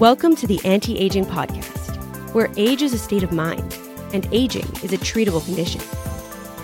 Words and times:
Welcome 0.00 0.34
to 0.36 0.46
the 0.46 0.58
Anti 0.64 0.96
Aging 0.96 1.26
Podcast, 1.26 2.32
where 2.32 2.50
age 2.56 2.80
is 2.80 2.94
a 2.94 2.98
state 2.98 3.22
of 3.22 3.32
mind 3.32 3.76
and 4.14 4.26
aging 4.32 4.64
is 4.82 4.94
a 4.94 4.96
treatable 4.96 5.44
condition. 5.44 5.82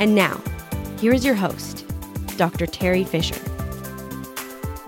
And 0.01 0.15
now, 0.15 0.43
here 0.99 1.13
is 1.13 1.23
your 1.23 1.35
host, 1.35 1.85
Dr. 2.39 2.67
Terry 2.67 3.05
Fisher. 3.05 3.39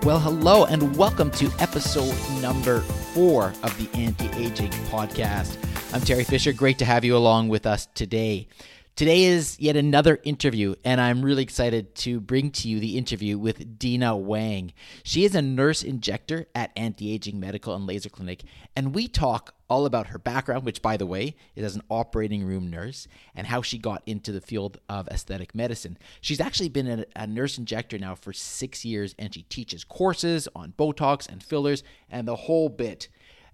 Well, 0.01 0.19
hello, 0.19 0.65
and 0.65 0.97
welcome 0.97 1.29
to 1.33 1.51
episode 1.59 2.11
number 2.41 2.79
four 3.13 3.53
of 3.61 3.77
the 3.77 3.87
Anti 3.95 4.27
Aging 4.43 4.71
Podcast. 4.89 5.55
I'm 5.93 6.01
Terry 6.01 6.23
Fisher. 6.23 6.51
Great 6.51 6.79
to 6.79 6.85
have 6.85 7.05
you 7.05 7.15
along 7.15 7.49
with 7.49 7.67
us 7.67 7.87
today. 7.93 8.47
Today 8.95 9.23
is 9.23 9.57
yet 9.61 9.77
another 9.77 10.19
interview, 10.23 10.75
and 10.83 10.99
I'm 10.99 11.21
really 11.21 11.43
excited 11.43 11.95
to 11.95 12.19
bring 12.19 12.51
to 12.51 12.67
you 12.67 12.81
the 12.81 12.97
interview 12.97 13.37
with 13.37 13.79
Dina 13.79 14.17
Wang. 14.17 14.73
She 15.03 15.23
is 15.23 15.35
a 15.35 15.41
nurse 15.41 15.83
injector 15.83 16.47
at 16.53 16.71
Anti 16.75 17.13
Aging 17.13 17.39
Medical 17.39 17.73
and 17.73 17.87
Laser 17.87 18.09
Clinic, 18.09 18.43
and 18.75 18.93
we 18.93 19.07
talk 19.07 19.55
all 19.69 19.85
about 19.85 20.07
her 20.07 20.19
background, 20.19 20.65
which, 20.65 20.81
by 20.81 20.97
the 20.97 21.05
way, 21.05 21.37
is 21.55 21.63
as 21.63 21.75
an 21.75 21.83
operating 21.89 22.43
room 22.43 22.69
nurse, 22.69 23.07
and 23.33 23.47
how 23.47 23.61
she 23.61 23.77
got 23.77 24.03
into 24.05 24.33
the 24.33 24.41
field 24.41 24.79
of 24.89 25.07
aesthetic 25.07 25.55
medicine. 25.55 25.97
She's 26.19 26.41
actually 26.41 26.69
been 26.69 26.87
a, 26.87 27.05
a 27.15 27.25
nurse 27.25 27.57
injector 27.57 27.97
now 27.97 28.15
for 28.15 28.33
six 28.33 28.83
years, 28.83 29.15
and 29.17 29.33
she 29.33 29.43
teaches 29.43 29.85
courses 29.85 30.49
on 30.53 30.73
Botox 30.77 31.29
and 31.29 31.41
fillers 31.41 31.83
and 32.09 32.27
the 32.27 32.35
whole 32.35 32.67
bit. 32.67 33.07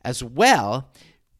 As 0.03 0.23
well, 0.23 0.91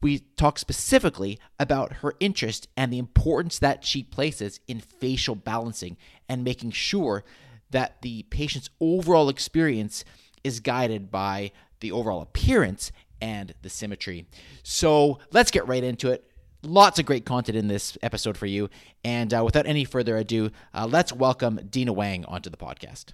we 0.02 0.20
talk 0.36 0.58
specifically 0.58 1.38
about 1.58 1.94
her 1.94 2.14
interest 2.20 2.68
and 2.76 2.92
the 2.92 2.98
importance 2.98 3.58
that 3.58 3.84
she 3.84 4.02
places 4.02 4.60
in 4.68 4.80
facial 4.80 5.34
balancing 5.34 5.96
and 6.28 6.44
making 6.44 6.70
sure 6.70 7.24
that 7.70 8.02
the 8.02 8.22
patient's 8.24 8.70
overall 8.80 9.28
experience 9.28 10.04
is 10.44 10.60
guided 10.60 11.10
by 11.10 11.50
the 11.80 11.92
overall 11.92 12.22
appearance 12.22 12.92
and 13.20 13.54
the 13.62 13.70
symmetry. 13.70 14.26
So 14.62 15.18
let's 15.32 15.50
get 15.50 15.66
right 15.66 15.82
into 15.82 16.10
it. 16.10 16.30
Lots 16.62 16.98
of 16.98 17.06
great 17.06 17.24
content 17.24 17.56
in 17.56 17.68
this 17.68 17.96
episode 18.02 18.36
for 18.36 18.46
you. 18.46 18.68
And 19.04 19.32
uh, 19.32 19.42
without 19.44 19.66
any 19.66 19.84
further 19.84 20.16
ado, 20.16 20.50
uh, 20.74 20.86
let's 20.90 21.12
welcome 21.12 21.60
Dina 21.70 21.92
Wang 21.92 22.24
onto 22.26 22.50
the 22.50 22.56
podcast. 22.56 23.12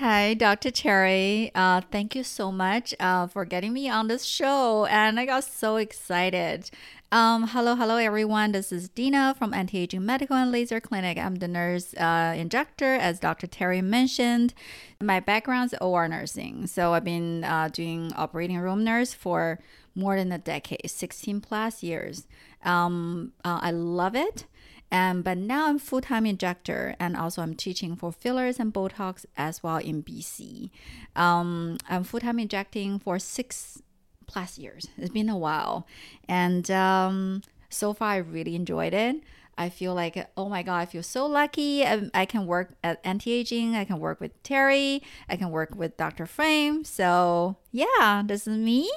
Hi, 0.00 0.32
Dr. 0.32 0.70
Terry. 0.70 1.50
Uh, 1.54 1.82
thank 1.92 2.16
you 2.16 2.24
so 2.24 2.50
much 2.50 2.94
uh, 2.98 3.26
for 3.26 3.44
getting 3.44 3.74
me 3.74 3.86
on 3.90 4.08
this 4.08 4.24
show. 4.24 4.86
And 4.86 5.20
I 5.20 5.26
got 5.26 5.44
so 5.44 5.76
excited. 5.76 6.70
Um, 7.12 7.48
hello, 7.48 7.74
hello, 7.76 7.96
everyone. 7.96 8.52
This 8.52 8.72
is 8.72 8.88
Dina 8.88 9.34
from 9.38 9.52
Anti 9.52 9.76
Aging 9.76 10.06
Medical 10.06 10.36
and 10.36 10.50
Laser 10.50 10.80
Clinic. 10.80 11.18
I'm 11.18 11.34
the 11.34 11.48
nurse 11.48 11.92
uh, 11.98 12.32
injector, 12.34 12.94
as 12.94 13.20
Dr. 13.20 13.46
Terry 13.46 13.82
mentioned. 13.82 14.54
My 15.02 15.20
background 15.20 15.70
is 15.70 15.78
OR 15.82 16.08
nursing. 16.08 16.66
So 16.66 16.94
I've 16.94 17.04
been 17.04 17.44
uh, 17.44 17.68
doing 17.70 18.10
operating 18.16 18.56
room 18.56 18.82
nurse 18.82 19.12
for 19.12 19.58
more 19.94 20.16
than 20.16 20.32
a 20.32 20.38
decade, 20.38 20.90
16 20.90 21.42
plus 21.42 21.82
years. 21.82 22.26
Um, 22.64 23.34
uh, 23.44 23.58
I 23.60 23.70
love 23.70 24.16
it. 24.16 24.46
And 24.90 25.22
but 25.22 25.38
now 25.38 25.68
I'm 25.68 25.78
full 25.78 26.00
time 26.00 26.26
injector, 26.26 26.96
and 26.98 27.16
also 27.16 27.42
I'm 27.42 27.54
teaching 27.54 27.96
for 27.96 28.12
fillers 28.12 28.58
and 28.58 28.72
Botox 28.74 29.24
as 29.36 29.62
well 29.62 29.76
in 29.76 30.02
BC. 30.02 30.70
Um, 31.14 31.78
I'm 31.88 32.04
full 32.04 32.20
time 32.20 32.38
injecting 32.38 32.98
for 32.98 33.18
six 33.18 33.80
plus 34.26 34.58
years. 34.58 34.88
It's 34.98 35.10
been 35.10 35.28
a 35.28 35.38
while, 35.38 35.86
and 36.28 36.68
um, 36.70 37.42
so 37.68 37.92
far 37.92 38.10
I 38.10 38.16
really 38.16 38.56
enjoyed 38.56 38.94
it. 38.94 39.22
I 39.60 39.68
feel 39.68 39.94
like, 39.94 40.16
oh 40.38 40.48
my 40.48 40.62
God, 40.62 40.78
I 40.78 40.86
feel 40.86 41.02
so 41.02 41.26
lucky. 41.26 41.84
I, 41.84 42.08
I 42.14 42.24
can 42.24 42.46
work 42.46 42.72
at 42.82 42.98
anti 43.04 43.30
aging. 43.30 43.76
I 43.76 43.84
can 43.84 43.98
work 43.98 44.18
with 44.18 44.42
Terry. 44.42 45.02
I 45.28 45.36
can 45.36 45.50
work 45.50 45.74
with 45.76 45.98
Dr. 45.98 46.24
Frame. 46.24 46.82
So, 46.82 47.56
yeah, 47.70 48.22
this 48.24 48.46
is 48.46 48.56
me. 48.56 48.90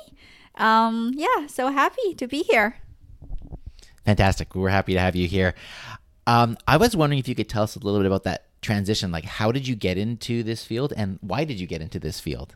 Um, 0.56 1.12
yeah, 1.16 1.48
so 1.48 1.70
happy 1.70 2.14
to 2.16 2.28
be 2.28 2.44
here. 2.44 2.78
Fantastic. 4.06 4.56
We're 4.56 4.70
happy 4.70 4.94
to 4.94 5.00
have 5.00 5.16
you 5.16 5.28
here. 5.28 5.56
Um, 6.28 6.58
I 6.68 6.78
was 6.78 6.96
wondering 6.96 7.20
if 7.20 7.28
you 7.28 7.36
could 7.36 7.50
tell 7.50 7.64
us 7.64 7.76
a 7.76 7.80
little 7.80 8.00
bit 8.00 8.08
about 8.08 8.24
that 8.24 8.46
transition. 8.62 9.12
Like, 9.12 9.26
how 9.26 9.52
did 9.52 9.68
you 9.68 9.76
get 9.76 9.98
into 9.98 10.44
this 10.44 10.66
field 10.66 10.94
and 10.96 11.20
why 11.22 11.44
did 11.44 11.60
you 11.60 11.68
get 11.68 11.82
into 11.82 12.00
this 12.00 12.20
field? 12.20 12.56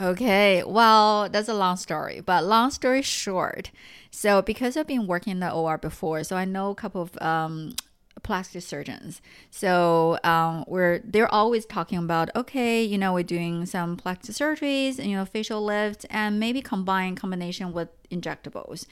Okay, 0.00 0.62
well, 0.64 1.28
that's 1.28 1.48
a 1.48 1.54
long 1.54 1.76
story, 1.76 2.20
but 2.20 2.44
long 2.44 2.70
story 2.70 3.02
short. 3.02 3.70
So, 4.10 4.40
because 4.40 4.76
I've 4.76 4.86
been 4.86 5.06
working 5.06 5.32
in 5.32 5.40
the 5.40 5.52
OR 5.52 5.78
before, 5.78 6.24
so 6.24 6.36
I 6.36 6.44
know 6.44 6.70
a 6.70 6.74
couple 6.74 7.02
of 7.02 7.20
um, 7.20 7.74
plastic 8.22 8.62
surgeons. 8.62 9.20
So 9.50 10.18
um, 10.24 10.64
we're 10.66 11.00
they're 11.04 11.32
always 11.32 11.66
talking 11.66 11.98
about 11.98 12.34
okay, 12.34 12.82
you 12.82 12.98
know, 12.98 13.12
we're 13.12 13.22
doing 13.22 13.66
some 13.66 13.96
plastic 13.96 14.34
surgeries, 14.34 15.04
you 15.04 15.16
know, 15.16 15.24
facial 15.24 15.64
lift, 15.64 16.06
and 16.10 16.38
maybe 16.40 16.62
combine 16.62 17.16
combination 17.16 17.72
with 17.72 17.88
injectables. 18.10 18.86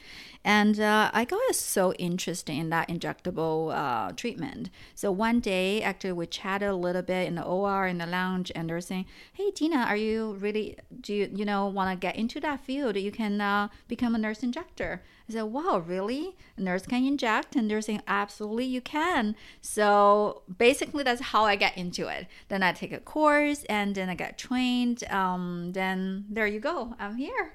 And 0.45 0.81
uh, 0.81 1.11
I 1.13 1.25
got 1.25 1.55
so 1.55 1.93
interested 1.95 2.53
in 2.53 2.71
that 2.71 2.89
injectable 2.89 3.73
uh, 3.75 4.13
treatment. 4.13 4.71
So 4.95 5.13
one 5.13 5.41
day, 5.41 5.83
actually, 5.83 6.13
we 6.13 6.27
chatted 6.27 6.69
a 6.69 6.75
little 6.75 7.03
bit 7.03 7.29
in 7.29 7.37
the 7.37 7.45
OR 7.45 7.87
in 7.87 7.99
the 7.99 8.07
lounge, 8.07 8.51
and 8.55 8.69
they're 8.69 8.81
saying, 8.81 9.07
"Hey, 9.33 9.51
Dina, 9.53 9.85
are 9.89 9.97
you 9.97 10.37
really 10.41 10.77
do 11.01 11.15
you 11.15 11.31
you 11.33 11.45
know 11.45 11.67
want 11.67 11.91
to 11.91 11.97
get 11.97 12.17
into 12.17 12.41
that 12.41 12.65
field? 12.65 12.97
You 12.97 13.13
can 13.13 13.41
uh, 13.41 13.69
become 13.89 14.15
a 14.15 14.19
nurse 14.19 14.43
injector." 14.43 15.03
I 15.33 15.39
said, 15.39 15.43
"Wow, 15.45 15.79
really? 15.79 16.37
A 16.57 16.61
nurse 16.61 16.87
can 16.87 17.05
inject?" 17.05 17.57
And 17.57 17.71
they're 17.71 17.81
saying, 17.81 18.03
"Absolutely, 18.07 18.67
you 18.67 18.81
can." 18.81 19.35
So 19.61 20.43
basically, 20.59 21.03
that's 21.03 21.21
how 21.21 21.45
I 21.45 21.57
get 21.57 21.77
into 21.77 22.09
it. 22.09 22.27
Then 22.49 22.63
I 22.63 22.73
take 22.73 22.93
a 22.93 23.01
course, 23.01 23.65
and 23.65 23.95
then 23.95 24.09
I 24.09 24.15
get 24.15 24.39
trained. 24.39 25.05
Um, 25.11 25.73
then 25.73 26.27
there 26.29 26.47
you 26.47 26.61
go. 26.61 26.95
I'm 26.99 27.17
here. 27.17 27.55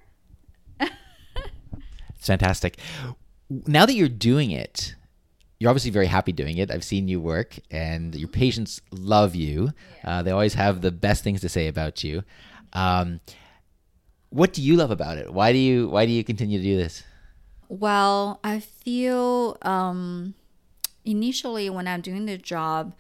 It's 0.80 0.92
fantastic. 2.28 2.78
Now 3.50 3.86
that 3.86 3.94
you're 3.94 4.10
doing 4.10 4.52
it, 4.52 4.96
you're 5.60 5.70
obviously 5.70 5.92
very 5.92 6.08
happy 6.08 6.32
doing 6.32 6.58
it. 6.58 6.70
I've 6.70 6.84
seen 6.84 7.08
you 7.08 7.20
work, 7.20 7.58
and 7.72 8.14
your 8.16 8.28
patients 8.28 8.82
love 8.92 9.36
you. 9.36 9.72
Uh, 10.04 10.22
they 10.22 10.32
always 10.32 10.54
have 10.54 10.82
the 10.82 10.92
best 10.92 11.24
things 11.24 11.42
to 11.42 11.50
say 11.50 11.68
about 11.68 12.04
you. 12.04 12.24
Um, 12.74 13.22
what 14.30 14.54
do 14.54 14.62
you 14.62 14.76
love 14.76 14.92
about 14.92 15.18
it? 15.18 15.34
Why 15.34 15.52
do 15.52 15.58
you 15.58 15.90
Why 15.90 16.06
do 16.06 16.12
you 16.12 16.24
continue 16.24 16.60
to 16.60 16.64
do 16.64 16.78
this? 16.78 17.04
Well, 17.70 18.40
I 18.44 18.60
feel 18.60 19.58
um, 19.62 20.36
initially 21.04 21.70
when 21.70 21.88
I'm 21.88 22.02
doing 22.02 22.26
the 22.26 22.38
job, 22.38 22.96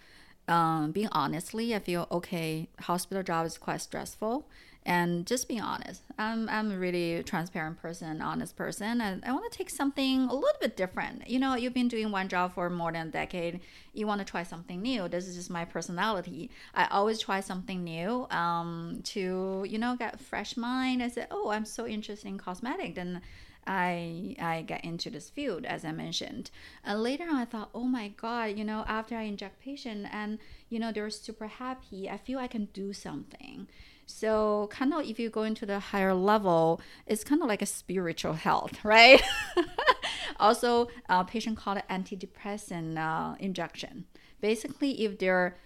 um, 0.47 0.91
being 0.91 1.09
honestly, 1.11 1.73
I 1.73 1.79
feel 1.79 2.07
okay. 2.11 2.69
Hospital 2.81 3.23
job 3.23 3.45
is 3.45 3.57
quite 3.57 3.81
stressful, 3.81 4.47
and 4.85 5.25
just 5.25 5.47
being 5.47 5.61
honest. 5.61 6.03
I'm, 6.17 6.47
I'm 6.49 6.71
a 6.71 6.77
really 6.77 7.23
transparent 7.23 7.81
person, 7.81 8.21
honest 8.21 8.55
person, 8.55 9.01
and 9.01 9.23
I 9.25 9.31
want 9.33 9.49
to 9.51 9.57
take 9.57 9.69
something 9.69 10.21
a 10.23 10.33
little 10.33 10.59
bit 10.61 10.77
different. 10.77 11.29
You 11.29 11.39
know, 11.39 11.55
you've 11.55 11.73
been 11.73 11.89
doing 11.89 12.11
one 12.11 12.29
job 12.29 12.53
for 12.53 12.69
more 12.69 12.91
than 12.91 13.07
a 13.07 13.11
decade. 13.11 13.61
You 13.93 14.07
want 14.07 14.19
to 14.19 14.25
try 14.25 14.43
something 14.43 14.81
new. 14.81 15.07
This 15.09 15.27
is 15.27 15.35
just 15.35 15.49
my 15.49 15.65
personality. 15.65 16.49
I 16.73 16.87
always 16.87 17.19
try 17.19 17.41
something 17.41 17.83
new 17.83 18.27
um, 18.31 19.01
to, 19.05 19.65
you 19.67 19.77
know, 19.77 19.95
get 19.97 20.19
fresh 20.19 20.55
mind. 20.55 21.03
I 21.03 21.09
said, 21.09 21.27
oh, 21.31 21.49
I'm 21.49 21.65
so 21.65 21.85
interested 21.85 22.27
in 22.27 22.37
cosmetic. 22.37 22.95
Then 22.95 23.21
I 23.67 24.35
I 24.39 24.63
get 24.63 24.83
into 24.83 25.09
this 25.09 25.29
field 25.29 25.65
as 25.65 25.85
I 25.85 25.91
mentioned. 25.91 26.49
And 26.83 27.03
later 27.03 27.25
on 27.25 27.35
I 27.35 27.45
thought, 27.45 27.69
oh 27.75 27.83
my 27.83 28.07
god, 28.09 28.57
you 28.57 28.63
know, 28.63 28.85
after 28.87 29.15
I 29.15 29.23
inject 29.23 29.61
patient 29.61 30.07
and 30.11 30.39
you 30.69 30.79
know 30.79 30.91
they're 30.91 31.09
super 31.09 31.47
happy, 31.47 32.09
I 32.09 32.17
feel 32.17 32.39
I 32.39 32.47
can 32.47 32.65
do 32.73 32.93
something. 32.93 33.67
So 34.07 34.69
kind 34.71 34.93
of 34.93 35.05
if 35.05 35.19
you 35.19 35.29
go 35.29 35.43
into 35.43 35.65
the 35.65 35.79
higher 35.79 36.13
level, 36.13 36.81
it's 37.05 37.25
kind 37.25 37.41
of 37.41 37.47
like 37.47 37.61
a 37.61 37.65
spiritual 37.65 38.33
health, 38.33 38.79
right? 38.83 39.21
also, 40.39 40.87
uh, 41.09 41.23
patient 41.23 41.57
called 41.57 41.81
antidepressant 41.89 42.97
uh, 42.97 43.35
injection. 43.39 44.05
Basically, 44.39 45.03
if 45.03 45.19
they're 45.19 45.57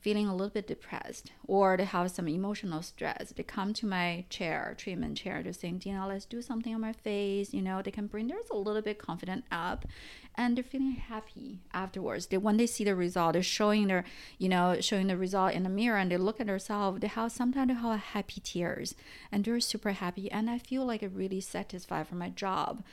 feeling 0.00 0.28
a 0.28 0.34
little 0.34 0.52
bit 0.52 0.66
depressed 0.66 1.32
or 1.46 1.76
they 1.76 1.84
have 1.84 2.10
some 2.10 2.28
emotional 2.28 2.82
stress, 2.82 3.32
they 3.36 3.42
come 3.42 3.72
to 3.74 3.86
my 3.86 4.24
chair, 4.30 4.74
treatment 4.76 5.16
chair, 5.16 5.42
to 5.42 5.52
saying, 5.52 5.78
Dina, 5.78 6.06
let's 6.06 6.24
do 6.24 6.40
something 6.40 6.74
on 6.74 6.80
my 6.80 6.92
face. 6.92 7.52
You 7.52 7.62
know, 7.62 7.82
they 7.82 7.90
can 7.90 8.06
bring 8.06 8.28
theirs 8.28 8.46
a 8.50 8.56
little 8.56 8.82
bit 8.82 8.98
confident 8.98 9.44
up 9.50 9.86
and 10.34 10.56
they're 10.56 10.64
feeling 10.64 10.92
happy 10.92 11.58
afterwards. 11.74 12.26
They 12.26 12.38
when 12.38 12.56
they 12.56 12.66
see 12.66 12.84
the 12.84 12.94
result, 12.94 13.32
they're 13.32 13.42
showing 13.42 13.88
their, 13.88 14.04
you 14.38 14.48
know, 14.48 14.80
showing 14.80 15.08
the 15.08 15.16
result 15.16 15.52
in 15.52 15.64
the 15.64 15.68
mirror 15.68 15.98
and 15.98 16.10
they 16.10 16.16
look 16.16 16.40
at 16.40 16.46
themselves, 16.46 17.00
they 17.00 17.08
have 17.08 17.32
sometimes 17.32 17.68
they 17.68 17.74
have 17.74 18.00
happy 18.00 18.40
tears 18.40 18.94
and 19.32 19.44
they're 19.44 19.60
super 19.60 19.92
happy. 19.92 20.30
And 20.30 20.48
I 20.48 20.58
feel 20.58 20.84
like 20.84 21.02
i 21.02 21.06
really 21.06 21.40
satisfied 21.40 22.06
for 22.06 22.14
my 22.14 22.30
job. 22.30 22.84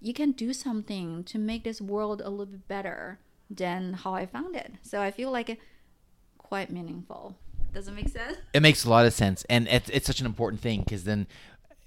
You 0.00 0.14
can 0.14 0.32
do 0.32 0.52
something 0.52 1.24
to 1.24 1.38
make 1.38 1.64
this 1.64 1.80
world 1.80 2.20
a 2.20 2.30
little 2.30 2.46
bit 2.46 2.68
better 2.68 3.18
than 3.50 3.94
how 3.94 4.14
I 4.14 4.26
found 4.26 4.56
it. 4.56 4.72
So 4.82 5.00
I 5.00 5.10
feel 5.10 5.30
like 5.30 5.58
quite 6.52 6.70
meaningful. 6.70 7.34
Does 7.72 7.88
it 7.88 7.92
make 7.92 8.10
sense? 8.10 8.36
It 8.52 8.60
makes 8.60 8.84
a 8.84 8.90
lot 8.90 9.06
of 9.06 9.14
sense, 9.14 9.42
and 9.48 9.66
it's, 9.68 9.88
it's 9.88 10.06
such 10.06 10.20
an 10.20 10.26
important 10.26 10.60
thing 10.60 10.80
because 10.80 11.04
then, 11.04 11.26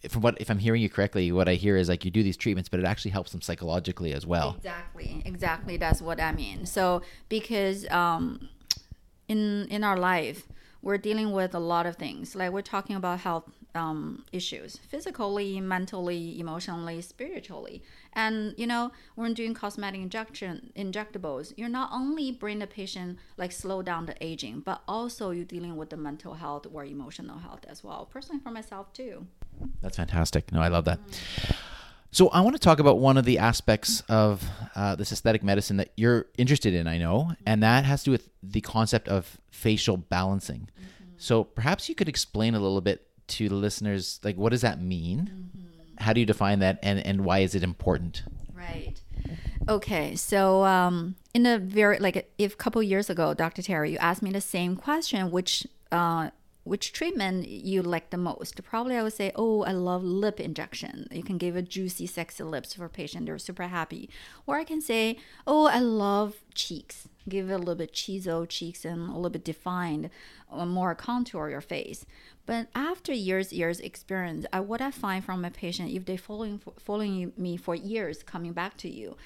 from 0.09 0.23
what 0.23 0.41
if 0.41 0.49
I'm 0.49 0.57
hearing 0.57 0.81
you 0.81 0.89
correctly, 0.89 1.31
what 1.31 1.47
I 1.47 1.53
hear 1.53 1.77
is 1.77 1.87
like 1.87 2.03
you 2.03 2.09
do 2.09 2.23
these 2.23 2.35
treatments, 2.35 2.67
but 2.67 2.79
it 2.79 2.85
actually 2.87 3.11
helps 3.11 3.31
them 3.31 3.41
psychologically 3.41 4.11
as 4.11 4.25
well. 4.25 4.55
Exactly, 4.57 5.21
exactly. 5.23 5.77
That's 5.77 6.01
what 6.01 6.19
I 6.19 6.31
mean. 6.31 6.65
So 6.65 7.03
because 7.29 7.87
um, 7.91 8.49
in 9.27 9.67
in 9.69 9.83
our 9.83 9.97
life, 9.97 10.47
we're 10.85 10.99
dealing 10.99 11.31
with 11.31 11.55
a 11.55 11.59
lot 11.59 11.87
of 11.87 11.95
things. 11.95 12.35
Like 12.35 12.51
we're 12.51 12.61
talking 12.61 12.95
about 12.95 13.19
health 13.21 13.49
um, 13.73 14.23
issues, 14.31 14.77
physically, 14.77 15.59
mentally, 15.59 16.39
emotionally, 16.39 17.01
spiritually. 17.01 17.81
And 18.13 18.53
you 18.55 18.67
know, 18.67 18.91
when 19.15 19.33
doing 19.33 19.55
cosmetic 19.55 19.99
injection 19.99 20.71
injectables, 20.77 21.53
you're 21.57 21.69
not 21.69 21.89
only 21.91 22.31
bring 22.31 22.59
the 22.59 22.67
patient 22.67 23.17
like 23.35 23.51
slow 23.51 23.81
down 23.81 24.05
the 24.05 24.15
aging, 24.23 24.59
but 24.59 24.83
also 24.87 25.31
you're 25.31 25.43
dealing 25.43 25.75
with 25.75 25.89
the 25.89 25.97
mental 25.97 26.35
health 26.35 26.67
or 26.71 26.85
emotional 26.85 27.39
health 27.39 27.65
as 27.67 27.83
well. 27.83 28.07
Personally, 28.09 28.39
for 28.41 28.51
myself 28.51 28.93
too. 28.93 29.25
That's 29.81 29.97
fantastic. 29.97 30.51
No, 30.51 30.61
I 30.61 30.67
love 30.67 30.85
that. 30.85 30.99
So 32.15 32.29
I 32.29 32.39
want 32.39 32.55
to 32.55 32.61
talk 32.61 32.79
about 32.79 32.99
one 32.99 33.17
of 33.17 33.25
the 33.25 33.39
aspects 33.39 34.01
of 34.07 34.41
uh, 34.73 34.95
this 34.95 35.11
aesthetic 35.11 35.43
medicine 35.43 35.75
that 35.75 35.91
you're 35.97 36.27
interested 36.37 36.73
in, 36.73 36.87
I 36.87 36.97
know, 36.97 37.33
and 37.45 37.61
that 37.61 37.83
has 37.83 38.03
to 38.03 38.05
do 38.05 38.11
with 38.11 38.29
the 38.41 38.61
concept 38.61 39.09
of 39.09 39.37
facial 39.51 39.97
balancing. 39.97 40.69
Mm-hmm. 40.79 41.09
So 41.17 41.43
perhaps 41.43 41.89
you 41.89 41.93
could 41.93 42.07
explain 42.07 42.55
a 42.55 42.59
little 42.61 42.79
bit 42.79 43.05
to 43.27 43.49
the 43.49 43.55
listeners, 43.55 44.21
like 44.23 44.37
what 44.37 44.51
does 44.51 44.61
that 44.61 44.81
mean? 44.81 45.29
Mm-hmm. 45.29 45.95
How 45.97 46.13
do 46.13 46.21
you 46.21 46.25
define 46.25 46.59
that, 46.59 46.79
and 46.81 47.05
and 47.05 47.25
why 47.25 47.39
is 47.39 47.53
it 47.53 47.63
important? 47.63 48.23
Right. 48.53 48.93
Okay, 49.67 50.15
so 50.15 50.63
um, 50.63 51.17
in 51.33 51.45
a 51.45 51.59
very 51.59 51.99
like 51.99 52.31
if 52.37 52.53
a 52.53 52.55
couple 52.55 52.81
years 52.81 53.09
ago, 53.09 53.33
Dr. 53.33 53.61
Terry, 53.61 53.91
you 53.91 53.97
asked 53.97 54.21
me 54.21 54.31
the 54.31 54.39
same 54.39 54.77
question, 54.77 55.31
which 55.31 55.67
uh, 55.91 56.29
which 56.65 56.91
treatment 56.91 57.47
you 57.47 57.83
like 57.83 58.09
the 58.09 58.17
most? 58.17 58.61
Probably 58.63 58.97
I 58.97 59.03
would 59.03 59.13
say, 59.13 59.31
oh, 59.35 59.61
I 59.61 59.71
love 59.71 60.03
lip 60.03 60.39
injection. 60.39 61.07
You 61.11 61.21
can 61.21 61.37
give 61.37 61.55
a 61.55 61.61
juicy, 61.61 62.07
sexy 62.07 62.43
lips 62.43 62.73
for 62.73 62.85
a 62.85 62.89
patient. 62.89 63.27
They're 63.27 63.37
super 63.37 63.67
happy. 63.67 64.09
Or 64.47 64.57
I 64.57 64.63
can 64.63 64.81
say, 64.81 65.17
oh, 65.45 65.67
I 65.67 65.77
love 65.77 66.37
cheeks. 66.55 67.07
Give 67.29 67.51
a 67.51 67.59
little 67.59 67.75
bit 67.75 67.93
chisel 67.93 68.47
cheeks 68.47 68.83
and 68.83 69.09
a 69.09 69.13
little 69.13 69.29
bit 69.29 69.45
defined, 69.45 70.09
uh, 70.51 70.65
more 70.65 70.95
contour 70.95 71.51
your 71.51 71.61
face. 71.61 72.03
But 72.47 72.67
after 72.73 73.13
years, 73.13 73.53
years 73.53 73.79
experience, 73.79 74.47
I, 74.51 74.59
what 74.61 74.81
I 74.81 74.89
find 74.89 75.23
from 75.23 75.41
my 75.41 75.51
patient, 75.51 75.91
if 75.91 76.05
they 76.05 76.17
following 76.17 76.59
following 76.79 77.31
me 77.37 77.57
for 77.57 77.75
years, 77.75 78.23
coming 78.23 78.53
back 78.53 78.75
to 78.77 78.89
you, 78.89 79.17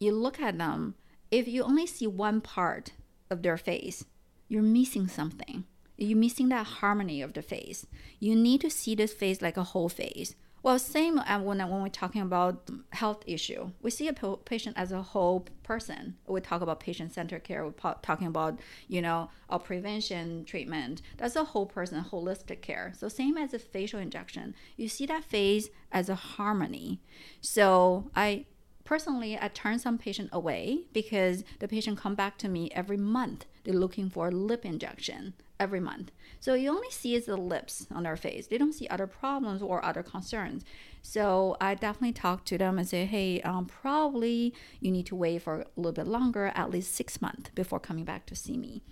you 0.00 0.12
look 0.12 0.40
at 0.40 0.56
them. 0.56 0.94
If 1.30 1.46
you 1.46 1.62
only 1.62 1.86
see 1.86 2.06
one 2.06 2.40
part 2.40 2.92
of 3.28 3.42
their 3.42 3.58
face, 3.58 4.06
you're 4.48 4.62
missing 4.62 5.08
something 5.08 5.64
you're 5.96 6.18
missing 6.18 6.48
that 6.48 6.66
harmony 6.66 7.22
of 7.22 7.34
the 7.34 7.42
face. 7.42 7.86
You 8.18 8.34
need 8.34 8.60
to 8.62 8.70
see 8.70 8.94
this 8.94 9.12
face 9.12 9.40
like 9.40 9.56
a 9.56 9.62
whole 9.62 9.88
face. 9.88 10.34
Well, 10.64 10.78
same 10.78 11.18
uh, 11.18 11.40
when, 11.40 11.60
uh, 11.60 11.68
when 11.68 11.82
we're 11.82 11.90
talking 11.90 12.22
about 12.22 12.70
health 12.94 13.22
issue, 13.26 13.72
we 13.82 13.90
see 13.90 14.08
a 14.08 14.14
patient 14.14 14.78
as 14.78 14.92
a 14.92 15.02
whole 15.02 15.46
person. 15.62 16.16
We 16.26 16.40
talk 16.40 16.62
about 16.62 16.80
patient-centered 16.80 17.44
care. 17.44 17.66
We're 17.66 17.94
talking 18.00 18.26
about, 18.26 18.58
you 18.88 19.02
know, 19.02 19.28
a 19.50 19.58
prevention 19.58 20.46
treatment. 20.46 21.02
That's 21.18 21.36
a 21.36 21.44
whole 21.44 21.66
person, 21.66 22.02
holistic 22.02 22.62
care. 22.62 22.94
So 22.96 23.08
same 23.10 23.36
as 23.36 23.52
a 23.52 23.58
facial 23.58 24.00
injection, 24.00 24.54
you 24.78 24.88
see 24.88 25.04
that 25.04 25.24
face 25.24 25.68
as 25.92 26.08
a 26.08 26.14
harmony. 26.14 26.98
So 27.42 28.10
I 28.16 28.46
personally, 28.84 29.38
I 29.38 29.48
turn 29.48 29.78
some 29.78 29.98
patient 29.98 30.30
away 30.32 30.86
because 30.94 31.44
the 31.58 31.68
patient 31.68 31.98
come 31.98 32.14
back 32.14 32.38
to 32.38 32.48
me 32.48 32.70
every 32.74 32.96
month. 32.96 33.44
They're 33.64 33.74
looking 33.74 34.08
for 34.08 34.32
lip 34.32 34.64
injection 34.64 35.34
every 35.60 35.80
month. 35.80 36.10
So 36.40 36.54
you 36.54 36.70
only 36.70 36.90
see 36.90 37.18
the 37.18 37.36
lips 37.36 37.86
on 37.94 38.02
their 38.02 38.16
face. 38.16 38.46
They 38.46 38.58
don't 38.58 38.72
see 38.72 38.88
other 38.88 39.06
problems 39.06 39.62
or 39.62 39.84
other 39.84 40.02
concerns. 40.02 40.64
So 41.02 41.56
I 41.60 41.74
definitely 41.74 42.12
talk 42.12 42.44
to 42.46 42.58
them 42.58 42.78
and 42.78 42.88
say, 42.88 43.04
hey, 43.04 43.40
um, 43.42 43.66
probably 43.66 44.54
you 44.80 44.90
need 44.90 45.06
to 45.06 45.16
wait 45.16 45.42
for 45.42 45.60
a 45.60 45.66
little 45.76 45.92
bit 45.92 46.06
longer, 46.06 46.52
at 46.54 46.70
least 46.70 46.94
six 46.94 47.22
months 47.22 47.50
before 47.54 47.80
coming 47.80 48.04
back 48.04 48.26
to 48.26 48.36
see 48.36 48.56
me. 48.56 48.82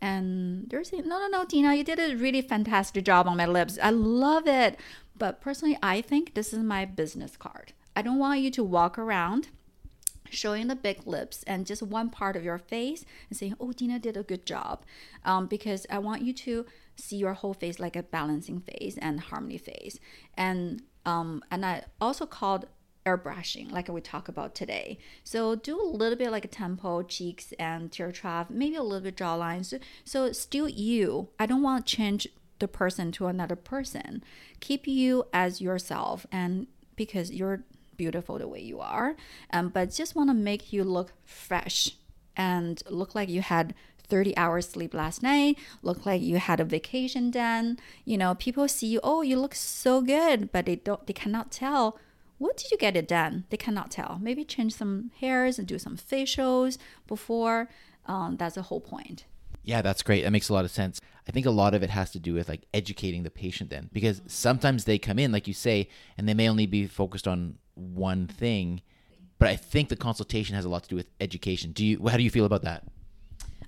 And 0.00 0.68
they're 0.68 0.82
saying, 0.82 1.06
no, 1.06 1.20
no, 1.20 1.28
no, 1.28 1.44
Dina, 1.44 1.74
you 1.74 1.84
did 1.84 2.00
a 2.00 2.16
really 2.16 2.42
fantastic 2.42 3.04
job 3.04 3.28
on 3.28 3.36
my 3.36 3.46
lips. 3.46 3.78
I 3.80 3.90
love 3.90 4.48
it. 4.48 4.78
But 5.16 5.40
personally, 5.40 5.78
I 5.82 6.00
think 6.00 6.34
this 6.34 6.52
is 6.52 6.58
my 6.58 6.84
business 6.84 7.36
card. 7.36 7.72
I 7.94 8.02
don't 8.02 8.18
want 8.18 8.40
you 8.40 8.50
to 8.50 8.64
walk 8.64 8.98
around 8.98 9.48
showing 10.32 10.68
the 10.68 10.76
big 10.76 11.06
lips 11.06 11.42
and 11.44 11.66
just 11.66 11.82
one 11.82 12.10
part 12.10 12.36
of 12.36 12.44
your 12.44 12.58
face 12.58 13.04
and 13.28 13.38
saying, 13.38 13.56
"Oh, 13.60 13.72
Dina 13.72 13.98
did 13.98 14.16
a 14.16 14.22
good 14.22 14.46
job," 14.46 14.84
um, 15.24 15.46
because 15.46 15.86
I 15.90 15.98
want 15.98 16.22
you 16.22 16.32
to 16.32 16.66
see 16.96 17.16
your 17.16 17.34
whole 17.34 17.54
face 17.54 17.78
like 17.78 17.96
a 17.96 18.02
balancing 18.02 18.60
face 18.60 18.98
and 18.98 19.20
harmony 19.20 19.58
face. 19.58 19.98
And 20.34 20.82
um, 21.04 21.42
and 21.50 21.64
I 21.64 21.84
also 22.00 22.26
called 22.26 22.66
airbrushing, 23.04 23.70
like 23.72 23.88
we 23.88 24.00
talk 24.00 24.28
about 24.28 24.54
today. 24.54 24.98
So 25.24 25.54
do 25.54 25.80
a 25.80 25.82
little 25.82 26.16
bit 26.16 26.30
like 26.30 26.44
a 26.44 26.48
temple, 26.48 27.02
cheeks, 27.04 27.52
and 27.58 27.90
tear 27.90 28.12
trough, 28.12 28.50
maybe 28.50 28.76
a 28.76 28.82
little 28.82 29.00
bit 29.00 29.16
jawline. 29.16 29.64
So, 29.64 29.78
so 30.04 30.32
still 30.32 30.68
you. 30.68 31.30
I 31.38 31.46
don't 31.46 31.62
want 31.62 31.86
to 31.86 31.96
change 31.96 32.28
the 32.58 32.68
person 32.68 33.10
to 33.12 33.26
another 33.26 33.56
person. 33.56 34.22
Keep 34.60 34.86
you 34.86 35.24
as 35.32 35.60
yourself, 35.60 36.26
and 36.30 36.68
because 36.94 37.32
you're 37.32 37.64
beautiful 38.02 38.38
the 38.38 38.48
way 38.48 38.60
you 38.60 38.80
are, 38.80 39.14
um, 39.52 39.68
but 39.68 39.92
just 39.92 40.16
want 40.16 40.28
to 40.28 40.34
make 40.34 40.72
you 40.72 40.82
look 40.82 41.12
fresh 41.24 41.78
and 42.36 42.82
look 42.88 43.14
like 43.14 43.28
you 43.28 43.42
had 43.42 43.74
30 44.08 44.36
hours 44.36 44.68
sleep 44.68 44.92
last 44.92 45.22
night, 45.22 45.56
look 45.82 46.04
like 46.04 46.20
you 46.20 46.38
had 46.38 46.58
a 46.58 46.64
vacation 46.64 47.30
done. 47.30 47.78
You 48.04 48.18
know, 48.18 48.34
people 48.34 48.66
see 48.66 48.88
you, 48.88 49.00
oh, 49.04 49.22
you 49.22 49.38
look 49.38 49.54
so 49.54 50.00
good, 50.00 50.50
but 50.50 50.66
they 50.66 50.76
don't 50.76 51.06
they 51.06 51.12
cannot 51.12 51.52
tell 51.52 51.98
what 52.38 52.56
did 52.56 52.72
you 52.72 52.76
get 52.76 52.96
it 52.96 53.06
done? 53.06 53.44
They 53.50 53.56
cannot 53.56 53.92
tell. 53.92 54.18
Maybe 54.20 54.44
change 54.44 54.74
some 54.74 55.12
hairs 55.20 55.60
and 55.60 55.68
do 55.68 55.78
some 55.78 55.96
facials 55.96 56.76
before. 57.06 57.68
Um, 58.06 58.36
that's 58.36 58.56
the 58.56 58.62
whole 58.62 58.80
point. 58.80 59.26
Yeah, 59.62 59.80
that's 59.80 60.02
great. 60.02 60.24
That 60.24 60.32
makes 60.32 60.48
a 60.48 60.52
lot 60.52 60.64
of 60.64 60.72
sense. 60.72 61.00
I 61.28 61.30
think 61.30 61.46
a 61.46 61.50
lot 61.50 61.72
of 61.72 61.84
it 61.84 61.90
has 61.90 62.10
to 62.12 62.18
do 62.18 62.34
with 62.34 62.48
like 62.48 62.62
educating 62.74 63.22
the 63.22 63.30
patient 63.30 63.70
then 63.70 63.90
because 63.92 64.22
sometimes 64.26 64.84
they 64.84 64.98
come 64.98 65.20
in 65.20 65.30
like 65.30 65.46
you 65.46 65.54
say 65.54 65.88
and 66.18 66.28
they 66.28 66.34
may 66.34 66.48
only 66.48 66.66
be 66.66 66.86
focused 66.88 67.28
on 67.28 67.58
one 67.74 68.26
thing. 68.26 68.82
But 69.38 69.48
I 69.48 69.56
think 69.56 69.88
the 69.88 69.96
consultation 69.96 70.54
has 70.54 70.64
a 70.64 70.68
lot 70.68 70.84
to 70.84 70.88
do 70.88 70.96
with 70.96 71.08
education. 71.20 71.72
Do 71.72 71.84
you? 71.84 72.06
How 72.06 72.16
do 72.16 72.22
you 72.22 72.30
feel 72.30 72.44
about 72.44 72.62
that? 72.62 72.84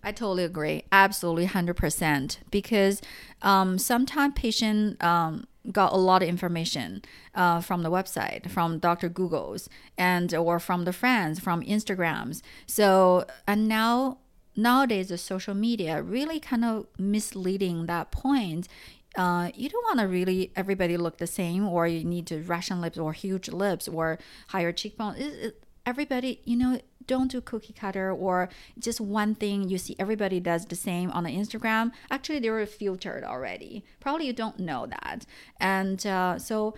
I 0.05 0.12
totally 0.12 0.45
agree. 0.45 0.85
Absolutely, 0.93 1.47
hundred 1.47 1.75
percent. 1.75 2.41
Because 2.51 3.01
um, 3.43 3.79
sometimes 3.79 4.35
patient 4.37 5.03
um, 5.03 5.47
got 5.73 5.93
a 5.93 5.97
lot 5.97 6.23
of 6.23 6.29
information 6.29 7.03
uh, 7.35 7.61
from 7.61 7.83
the 7.83 7.91
website, 7.91 8.51
from 8.51 8.79
Doctor 8.79 9.09
Google's, 9.09 9.69
and 9.99 10.33
or 10.35 10.61
from 10.61 10.85
the 10.85 10.93
friends, 10.93 11.41
from 11.41 11.62
Instagrams. 11.62 12.43
So 12.67 13.25
and 13.49 13.67
now 13.67 14.19
nowadays 14.56 15.09
the 15.09 15.19
social 15.19 15.55
media 15.55 16.03
really 16.03 16.39
kind 16.39 16.65
of 16.65 16.87
misleading 16.99 17.87
that 17.87 18.11
point 18.12 18.69
uh, 19.16 19.50
you 19.55 19.69
don't 19.69 19.84
want 19.84 20.00
to 20.00 20.08
really 20.08 20.52
everybody 20.56 20.96
look 20.96 21.19
the 21.19 21.26
same, 21.26 21.67
or 21.69 21.86
you 21.86 22.05
need 22.05 22.27
to 22.29 22.43
Russian 22.43 22.81
lips 22.81 22.98
or 22.98 23.12
huge 23.12 23.48
lips 23.48 23.89
or 23.89 24.19
higher 24.48 24.72
cheekbone. 24.72 25.17
It, 25.17 25.32
it, 25.44 25.65
everybody, 25.86 26.41
you 26.44 26.56
know, 26.56 26.81
don't 27.06 27.31
do 27.31 27.41
cookie 27.41 27.74
cutter 27.74 28.10
or 28.10 28.48
just 28.79 29.00
one 29.00 29.34
thing 29.34 29.69
you 29.69 29.77
see 29.79 29.94
everybody 29.98 30.41
does 30.41 30.65
the 30.67 30.77
same 30.77 31.10
on 31.10 31.24
the 31.24 31.31
Instagram. 31.31 31.93
Actually, 32.10 32.39
they 32.39 32.50
were 32.50 32.67
filtered 32.67 33.24
already. 33.24 33.84
Probably 34.00 34.27
you 34.27 34.32
don't 34.32 34.58
know 34.58 34.86
that, 34.86 35.27
and 35.60 36.05
uh, 36.06 36.39
so 36.39 36.74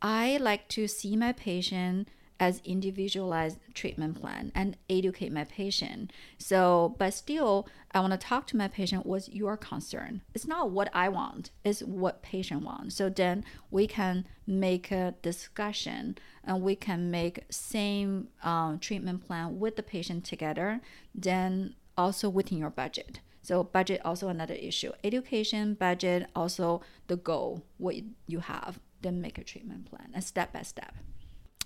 I 0.00 0.36
like 0.38 0.68
to 0.68 0.88
see 0.88 1.16
my 1.16 1.32
patient 1.32 2.08
as 2.40 2.60
individualized 2.64 3.58
treatment 3.74 4.20
plan 4.20 4.52
and 4.54 4.76
educate 4.88 5.32
my 5.32 5.44
patient. 5.44 6.12
So, 6.38 6.94
but 6.98 7.14
still, 7.14 7.66
I 7.92 8.00
want 8.00 8.12
to 8.12 8.18
talk 8.18 8.46
to 8.48 8.56
my 8.56 8.68
patient. 8.68 9.06
What's 9.06 9.28
your 9.28 9.56
concern? 9.56 10.22
It's 10.34 10.46
not 10.46 10.70
what 10.70 10.88
I 10.92 11.08
want; 11.08 11.50
it's 11.64 11.82
what 11.82 12.22
patient 12.22 12.62
wants. 12.62 12.94
So 12.94 13.08
then 13.08 13.44
we 13.70 13.86
can 13.86 14.26
make 14.46 14.90
a 14.90 15.14
discussion 15.22 16.18
and 16.44 16.62
we 16.62 16.76
can 16.76 17.10
make 17.10 17.44
same 17.50 18.28
um, 18.42 18.78
treatment 18.78 19.26
plan 19.26 19.58
with 19.58 19.76
the 19.76 19.82
patient 19.82 20.24
together. 20.24 20.80
Then 21.14 21.74
also 21.96 22.28
within 22.28 22.58
your 22.58 22.70
budget. 22.70 23.20
So 23.42 23.64
budget 23.64 24.00
also 24.04 24.28
another 24.28 24.54
issue. 24.54 24.92
Education, 25.02 25.74
budget, 25.74 26.26
also 26.36 26.82
the 27.06 27.16
goal 27.16 27.64
what 27.78 27.96
you 28.26 28.40
have. 28.40 28.78
Then 29.00 29.20
make 29.20 29.38
a 29.38 29.44
treatment 29.44 29.86
plan, 29.86 30.10
a 30.14 30.20
step 30.20 30.52
by 30.52 30.62
step 30.62 30.94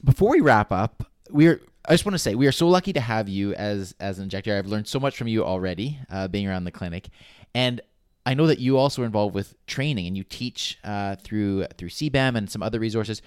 before 0.04 0.30
we 0.30 0.40
wrap 0.40 0.72
up, 0.72 1.04
we're 1.30 1.60
I 1.86 1.94
just 1.94 2.04
want 2.04 2.14
to 2.14 2.18
say 2.18 2.34
we 2.34 2.46
are 2.46 2.52
so 2.52 2.68
lucky 2.68 2.92
to 2.92 3.00
have 3.00 3.28
you 3.28 3.54
as 3.54 3.94
as 4.00 4.18
an 4.18 4.24
injector. 4.24 4.56
I've 4.56 4.66
learned 4.66 4.88
so 4.88 5.00
much 5.00 5.16
from 5.16 5.28
you 5.28 5.44
already, 5.44 5.98
uh, 6.10 6.28
being 6.28 6.46
around 6.46 6.64
the 6.64 6.70
clinic, 6.70 7.08
and 7.54 7.80
I 8.24 8.34
know 8.34 8.46
that 8.46 8.58
you 8.58 8.78
also 8.78 9.02
are 9.02 9.06
involved 9.06 9.34
with 9.34 9.54
training 9.66 10.06
and 10.06 10.16
you 10.16 10.24
teach 10.24 10.78
uh, 10.84 11.16
through 11.16 11.66
through 11.78 11.88
CBAM 11.88 12.36
and 12.36 12.50
some 12.50 12.62
other 12.62 12.78
resources. 12.78 13.22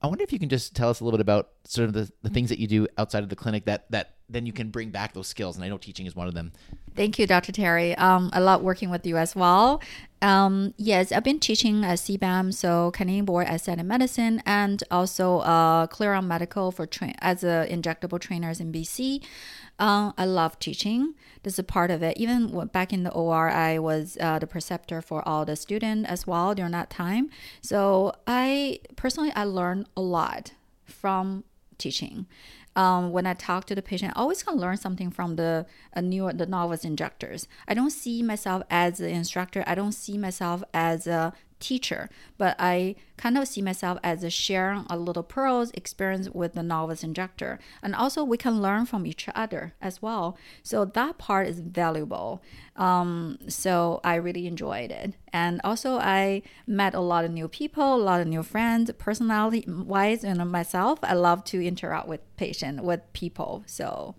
I 0.00 0.06
wonder 0.06 0.22
if 0.22 0.32
you 0.32 0.38
can 0.38 0.48
just 0.48 0.76
tell 0.76 0.90
us 0.90 1.00
a 1.00 1.04
little 1.04 1.18
bit 1.18 1.22
about 1.22 1.48
sort 1.64 1.88
of 1.88 1.92
the, 1.92 2.10
the 2.22 2.30
things 2.30 2.50
that 2.50 2.60
you 2.60 2.68
do 2.68 2.86
outside 2.98 3.24
of 3.24 3.30
the 3.30 3.36
clinic 3.36 3.64
that 3.64 3.90
that 3.90 4.17
then 4.28 4.46
you 4.46 4.52
can 4.52 4.70
bring 4.70 4.90
back 4.90 5.14
those 5.14 5.26
skills. 5.26 5.56
And 5.56 5.64
I 5.64 5.68
know 5.68 5.78
teaching 5.78 6.06
is 6.06 6.14
one 6.14 6.28
of 6.28 6.34
them. 6.34 6.52
Thank 6.94 7.18
you, 7.18 7.26
Dr. 7.26 7.52
Terry. 7.52 7.94
Um, 7.96 8.30
I 8.32 8.40
love 8.40 8.62
working 8.62 8.90
with 8.90 9.06
you 9.06 9.16
as 9.16 9.36
well. 9.36 9.80
Um, 10.20 10.74
yes, 10.76 11.12
I've 11.12 11.22
been 11.22 11.38
teaching 11.38 11.84
at 11.84 11.98
CBAM, 11.98 12.52
so 12.52 12.90
Canadian 12.90 13.24
Board 13.24 13.46
Aesthetic 13.46 13.86
Medicine, 13.86 14.42
and 14.44 14.82
also 14.90 15.38
uh, 15.38 15.86
Clarion 15.86 16.26
Medical 16.26 16.72
for 16.72 16.86
tra- 16.86 17.14
as 17.18 17.44
a 17.44 17.68
injectable 17.70 18.18
trainers 18.18 18.58
in 18.58 18.72
BC. 18.72 19.22
Um, 19.78 20.12
I 20.18 20.24
love 20.24 20.58
teaching. 20.58 21.14
This 21.44 21.52
is 21.54 21.58
a 21.60 21.64
part 21.64 21.92
of 21.92 22.02
it. 22.02 22.16
Even 22.16 22.66
back 22.72 22.92
in 22.92 23.04
the 23.04 23.12
OR, 23.12 23.48
I 23.48 23.78
was 23.78 24.18
uh, 24.20 24.40
the 24.40 24.46
preceptor 24.48 25.00
for 25.00 25.26
all 25.26 25.44
the 25.44 25.54
students 25.54 26.10
as 26.10 26.26
well 26.26 26.52
during 26.52 26.72
that 26.72 26.90
time. 26.90 27.30
So 27.60 28.12
I 28.26 28.80
personally, 28.96 29.30
I 29.36 29.44
learned 29.44 29.88
a 29.96 30.00
lot 30.00 30.52
from 30.84 31.44
teaching 31.78 32.26
um, 32.78 33.10
when 33.10 33.26
I 33.26 33.34
talk 33.34 33.64
to 33.66 33.74
the 33.74 33.82
patient, 33.82 34.12
I 34.14 34.20
always 34.20 34.44
can 34.44 34.54
learn 34.54 34.76
something 34.76 35.10
from 35.10 35.34
the 35.34 35.66
uh, 35.94 36.00
new 36.00 36.30
the 36.32 36.46
novice 36.46 36.84
injectors. 36.84 37.48
I 37.66 37.74
don't 37.74 37.90
see 37.90 38.22
myself 38.22 38.62
as 38.70 39.00
an 39.00 39.10
instructor. 39.10 39.64
I 39.66 39.74
don't 39.74 39.92
see 39.92 40.16
myself 40.16 40.62
as 40.72 41.08
a 41.08 41.32
teacher, 41.60 42.08
but 42.36 42.56
I 42.58 42.96
kind 43.16 43.36
of 43.36 43.48
see 43.48 43.62
myself 43.62 43.98
as 44.02 44.32
sharing 44.32 44.86
a 44.88 44.96
little 44.96 45.22
pearls 45.22 45.70
experience 45.72 46.30
with 46.30 46.54
the 46.54 46.62
novice 46.62 47.02
injector. 47.02 47.58
And 47.82 47.94
also 47.94 48.24
we 48.24 48.36
can 48.36 48.62
learn 48.62 48.86
from 48.86 49.06
each 49.06 49.28
other 49.34 49.74
as 49.80 50.00
well. 50.00 50.36
So 50.62 50.84
that 50.84 51.18
part 51.18 51.48
is 51.48 51.60
valuable. 51.60 52.42
Um, 52.76 53.38
so 53.48 54.00
I 54.04 54.14
really 54.16 54.46
enjoyed 54.46 54.90
it. 54.90 55.14
And 55.32 55.60
also 55.64 55.98
I 55.98 56.42
met 56.66 56.94
a 56.94 57.00
lot 57.00 57.24
of 57.24 57.30
new 57.32 57.48
people, 57.48 57.94
a 57.94 57.96
lot 57.96 58.20
of 58.20 58.26
new 58.26 58.42
friends, 58.42 58.90
personality 58.98 59.64
wise 59.68 60.24
and 60.24 60.38
myself. 60.50 60.98
I 61.02 61.14
love 61.14 61.44
to 61.44 61.64
interact 61.64 62.08
with 62.08 62.20
patient, 62.36 62.82
with 62.84 63.00
people. 63.12 63.64
So 63.66 64.14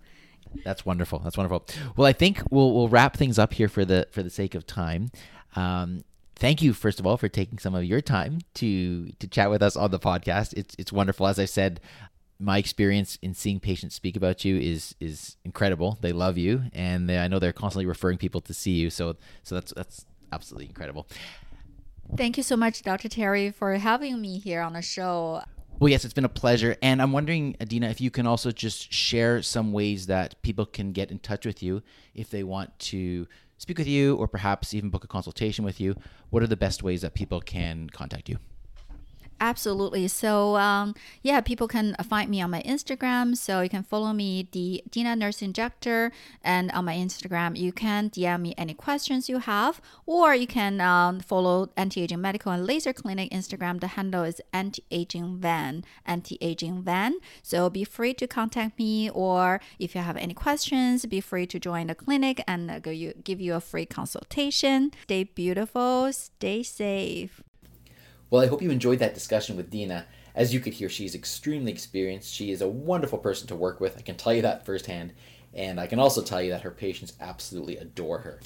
that's 0.64 0.84
wonderful. 0.84 1.20
That's 1.20 1.36
wonderful. 1.36 1.66
Well, 1.96 2.06
I 2.06 2.12
think 2.12 2.42
we'll 2.50 2.72
we'll 2.74 2.88
wrap 2.88 3.16
things 3.16 3.38
up 3.38 3.54
here 3.54 3.68
for 3.68 3.84
the 3.84 4.08
for 4.10 4.22
the 4.22 4.30
sake 4.30 4.54
of 4.54 4.66
time. 4.66 5.10
Um, 5.56 6.04
thank 6.40 6.62
you 6.62 6.72
first 6.72 6.98
of 6.98 7.06
all 7.06 7.16
for 7.16 7.28
taking 7.28 7.58
some 7.58 7.74
of 7.74 7.84
your 7.84 8.00
time 8.00 8.40
to 8.54 9.10
to 9.20 9.28
chat 9.28 9.50
with 9.50 9.62
us 9.62 9.76
on 9.76 9.90
the 9.90 10.00
podcast. 10.00 10.54
It's 10.56 10.74
it's 10.78 10.92
wonderful. 10.92 11.26
As 11.26 11.38
I 11.38 11.44
said, 11.44 11.80
my 12.40 12.58
experience 12.58 13.18
in 13.22 13.34
seeing 13.34 13.60
patients 13.60 13.94
speak 13.94 14.16
about 14.16 14.44
you 14.44 14.58
is 14.58 14.96
is 14.98 15.36
incredible. 15.44 15.98
They 16.00 16.12
love 16.12 16.38
you, 16.38 16.62
and 16.72 17.08
they, 17.08 17.18
I 17.18 17.28
know 17.28 17.38
they're 17.38 17.52
constantly 17.52 17.86
referring 17.86 18.18
people 18.18 18.40
to 18.42 18.54
see 18.54 18.72
you. 18.72 18.90
So 18.90 19.14
so 19.44 19.54
that's 19.54 19.72
that's 19.74 20.06
absolutely 20.32 20.66
incredible. 20.66 21.06
Thank 22.16 22.36
you 22.36 22.42
so 22.42 22.56
much, 22.56 22.82
Dr. 22.82 23.08
Terry, 23.08 23.52
for 23.52 23.74
having 23.74 24.20
me 24.20 24.38
here 24.38 24.62
on 24.62 24.72
the 24.72 24.82
show. 24.82 25.42
Well, 25.78 25.88
yes, 25.88 26.04
it's 26.04 26.12
been 26.12 26.24
a 26.24 26.28
pleasure. 26.28 26.76
And 26.82 27.00
I'm 27.00 27.12
wondering, 27.12 27.56
Adina, 27.60 27.88
if 27.88 28.00
you 28.00 28.10
can 28.10 28.26
also 28.26 28.50
just 28.50 28.92
share 28.92 29.42
some 29.42 29.72
ways 29.72 30.06
that 30.08 30.42
people 30.42 30.66
can 30.66 30.92
get 30.92 31.10
in 31.10 31.20
touch 31.20 31.46
with 31.46 31.62
you 31.62 31.82
if 32.14 32.28
they 32.28 32.42
want 32.42 32.76
to 32.80 33.28
speak 33.60 33.76
with 33.76 33.86
you 33.86 34.16
or 34.16 34.26
perhaps 34.26 34.72
even 34.72 34.88
book 34.88 35.04
a 35.04 35.06
consultation 35.06 35.66
with 35.66 35.80
you, 35.80 35.94
what 36.30 36.42
are 36.42 36.46
the 36.46 36.56
best 36.56 36.82
ways 36.82 37.02
that 37.02 37.12
people 37.12 37.42
can 37.42 37.90
contact 37.90 38.28
you? 38.30 38.38
Absolutely. 39.42 40.06
So, 40.08 40.56
um, 40.56 40.94
yeah, 41.22 41.40
people 41.40 41.66
can 41.66 41.96
find 42.02 42.28
me 42.28 42.42
on 42.42 42.50
my 42.50 42.60
Instagram. 42.62 43.34
So 43.34 43.62
you 43.62 43.70
can 43.70 43.82
follow 43.82 44.12
me, 44.12 44.46
the 44.52 44.84
Dina 44.90 45.16
Nurse 45.16 45.40
Injector, 45.40 46.12
and 46.44 46.70
on 46.72 46.84
my 46.84 46.94
Instagram, 46.94 47.56
you 47.56 47.72
can 47.72 48.10
DM 48.10 48.42
me 48.42 48.54
any 48.58 48.74
questions 48.74 49.30
you 49.30 49.38
have, 49.38 49.80
or 50.04 50.34
you 50.34 50.46
can 50.46 50.82
um, 50.82 51.20
follow 51.20 51.70
Anti 51.74 52.02
Aging 52.02 52.20
Medical 52.20 52.52
and 52.52 52.66
Laser 52.66 52.92
Clinic 52.92 53.30
Instagram. 53.30 53.80
The 53.80 53.88
handle 53.88 54.24
is 54.24 54.42
Anti 54.52 54.84
Aging 54.90 55.38
Van, 55.38 55.84
Anti 56.04 56.36
Aging 56.42 56.82
Van. 56.82 57.14
So 57.42 57.70
be 57.70 57.84
free 57.84 58.12
to 58.14 58.26
contact 58.26 58.78
me, 58.78 59.08
or 59.08 59.62
if 59.78 59.94
you 59.94 60.02
have 60.02 60.18
any 60.18 60.34
questions, 60.34 61.06
be 61.06 61.22
free 61.22 61.46
to 61.46 61.58
join 61.58 61.86
the 61.86 61.94
clinic 61.94 62.44
and 62.46 62.70
uh, 62.70 62.78
give 62.78 63.40
you 63.40 63.54
a 63.54 63.60
free 63.60 63.86
consultation. 63.86 64.90
Stay 65.04 65.24
beautiful, 65.24 66.12
stay 66.12 66.62
safe. 66.62 67.42
Well, 68.30 68.42
I 68.42 68.46
hope 68.46 68.62
you 68.62 68.70
enjoyed 68.70 69.00
that 69.00 69.14
discussion 69.14 69.56
with 69.56 69.70
Dina. 69.70 70.06
As 70.36 70.54
you 70.54 70.60
could 70.60 70.74
hear, 70.74 70.88
she's 70.88 71.16
extremely 71.16 71.72
experienced. 71.72 72.32
She 72.32 72.52
is 72.52 72.62
a 72.62 72.68
wonderful 72.68 73.18
person 73.18 73.48
to 73.48 73.56
work 73.56 73.80
with. 73.80 73.98
I 73.98 74.02
can 74.02 74.16
tell 74.16 74.32
you 74.32 74.42
that 74.42 74.64
firsthand. 74.64 75.12
And 75.52 75.80
I 75.80 75.88
can 75.88 75.98
also 75.98 76.22
tell 76.22 76.40
you 76.40 76.50
that 76.50 76.62
her 76.62 76.70
patients 76.70 77.14
absolutely 77.20 77.76
adore 77.76 78.18
her. 78.18 78.40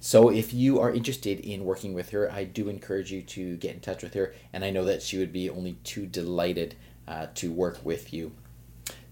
So 0.00 0.28
if 0.28 0.52
you 0.52 0.80
are 0.80 0.92
interested 0.92 1.40
in 1.40 1.64
working 1.64 1.94
with 1.94 2.10
her, 2.10 2.30
I 2.30 2.44
do 2.44 2.68
encourage 2.68 3.10
you 3.10 3.22
to 3.22 3.56
get 3.56 3.74
in 3.74 3.80
touch 3.80 4.02
with 4.02 4.12
her. 4.14 4.34
And 4.52 4.64
I 4.64 4.70
know 4.70 4.84
that 4.84 5.00
she 5.00 5.16
would 5.16 5.32
be 5.32 5.48
only 5.48 5.78
too 5.84 6.06
delighted 6.06 6.74
uh, 7.08 7.28
to 7.36 7.50
work 7.50 7.78
with 7.82 8.12
you. 8.12 8.32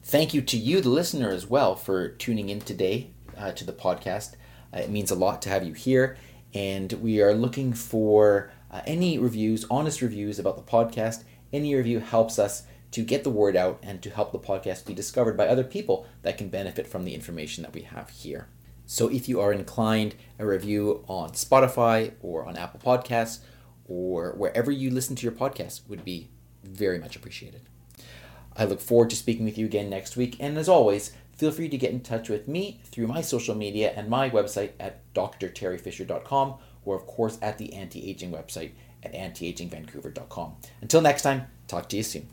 Thank 0.03 0.35
you 0.35 0.43
to 0.43 0.57
you, 0.59 0.83
the 0.83 0.89
listener, 0.91 1.31
as 1.31 1.47
well, 1.47 1.77
for 1.77 2.09
tuning 2.09 2.51
in 2.51 2.61
today 2.61 3.11
uh, 3.39 3.53
to 3.53 3.65
the 3.65 3.73
podcast. 3.73 4.35
Uh, 4.75 4.81
it 4.81 4.91
means 4.91 5.11
a 5.11 5.15
lot 5.15 5.41
to 5.43 5.49
have 5.49 5.65
you 5.65 5.73
here. 5.73 6.19
And 6.53 6.93
we 6.95 7.23
are 7.23 7.33
looking 7.33 7.73
for 7.73 8.51
uh, 8.71 8.81
any 8.87 9.19
reviews, 9.19 9.65
honest 9.71 10.01
reviews 10.01 10.39
about 10.39 10.57
the 10.57 10.71
podcast, 10.71 11.25
any 11.53 11.75
review 11.75 11.99
helps 11.99 12.39
us 12.39 12.65
to 12.93 13.03
get 13.03 13.25
the 13.25 13.31
word 13.31 13.57
out 13.57 13.79
and 13.83 14.03
to 14.03 14.11
help 14.11 14.33
the 14.33 14.39
podcast 14.39 14.87
be 14.87 14.95
discovered 14.95 15.37
by 15.37 15.47
other 15.47 15.65
people 15.65 16.07
that 16.23 16.39
can 16.39 16.49
benefit 16.49 16.87
from 16.87 17.05
the 17.05 17.15
information 17.15 17.63
that 17.63 17.75
we 17.75 17.83
have 17.83 18.11
here. 18.11 18.49
So 18.87 19.09
if 19.09 19.29
you 19.29 19.41
are 19.41 19.53
inclined, 19.53 20.17
a 20.39 20.47
review 20.47 21.05
on 21.07 21.31
Spotify 21.31 22.13
or 22.21 22.47
on 22.47 22.57
Apple 22.57 22.81
Podcasts 22.81 23.39
or 23.87 24.33
wherever 24.33 24.71
you 24.71 24.91
listen 24.91 25.15
to 25.17 25.23
your 25.23 25.33
podcast 25.33 25.89
would 25.89 26.05
be 26.05 26.31
very 26.65 26.99
much 26.99 27.17
appreciated. 27.17 27.63
I 28.57 28.65
look 28.65 28.81
forward 28.81 29.11
to 29.11 29.17
speaking 29.17 29.45
with 29.45 29.57
you 29.57 29.67
again 29.67 29.89
next 29.89 30.17
week, 30.17 30.37
and 30.41 30.59
as 30.59 30.69
always, 30.69 31.13
feel 31.37 31.53
free 31.53 31.69
to 31.69 31.79
get 31.79 31.93
in 31.93 32.01
touch 32.01 32.29
with 32.29 32.49
me 32.49 32.81
through 32.85 33.07
my 33.07 33.21
social 33.21 33.55
media 33.55 33.93
and 33.97 34.09
my 34.09 34.29
website 34.29 34.73
at 34.81 35.01
drterryfisher.com 35.15 36.57
or 36.85 36.97
of 36.97 37.07
course 37.07 37.39
at 37.43 37.59
the 37.59 37.75
anti-aging 37.75 38.31
website 38.31 38.73
at 39.03 39.13
antiagingvancouver.com. 39.13 40.57
Until 40.83 41.01
next 41.01 41.23
time, 41.23 41.47
talk 41.69 41.89
to 41.89 41.97
you 41.97 42.03
soon. 42.03 42.29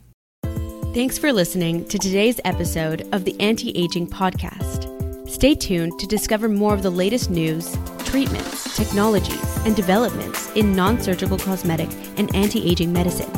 Thanks 0.93 1.17
for 1.17 1.31
listening 1.31 1.85
to 1.89 1.99
today's 1.99 2.39
episode 2.43 3.07
of 3.11 3.23
the 3.23 3.39
Anti-Aging 3.39 4.07
Podcast. 4.07 5.29
Stay 5.29 5.53
tuned 5.53 5.99
to 5.99 6.07
discover 6.07 6.49
more 6.49 6.73
of 6.73 6.81
the 6.81 6.89
latest 6.89 7.29
news, 7.29 7.77
treatments, 7.99 8.75
technologies, 8.75 9.57
and 9.65 9.75
developments 9.75 10.49
in 10.55 10.75
non-surgical 10.75 11.37
cosmetic 11.37 11.89
and 12.17 12.33
anti-aging 12.35 12.91
medicine. 12.91 13.31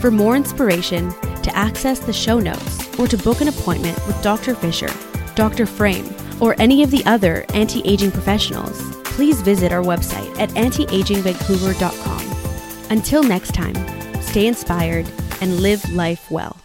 For 0.00 0.10
more 0.10 0.36
inspiration, 0.36 1.10
to 1.42 1.56
access 1.56 2.00
the 2.00 2.12
show 2.12 2.40
notes, 2.40 2.98
or 2.98 3.06
to 3.06 3.16
book 3.16 3.40
an 3.40 3.48
appointment 3.48 3.96
with 4.06 4.20
Dr. 4.22 4.54
Fisher, 4.54 4.90
Dr. 5.36 5.64
Frame, 5.64 6.12
or 6.40 6.54
any 6.58 6.82
of 6.82 6.90
the 6.90 7.06
other 7.06 7.46
anti-aging 7.54 8.10
professionals, 8.10 8.95
please 9.16 9.40
visit 9.40 9.72
our 9.72 9.82
website 9.82 10.38
at 10.38 10.50
antiagingvancouver.com. 10.50 12.90
Until 12.90 13.22
next 13.22 13.54
time, 13.54 13.74
stay 14.20 14.46
inspired 14.46 15.10
and 15.40 15.60
live 15.60 15.90
life 15.90 16.30
well. 16.30 16.55